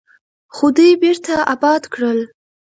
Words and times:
خو 0.55 0.65
دوی 0.77 0.91
بیرته 1.01 1.33
اباد 1.53 1.83
کړل. 1.93 2.19